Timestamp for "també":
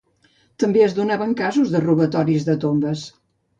0.63-0.81